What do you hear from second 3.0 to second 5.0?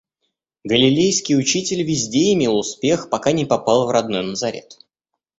пока не попал в родной Назарет.